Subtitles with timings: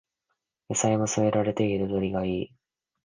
[0.67, 2.51] 野菜も添えられていて彩りがいい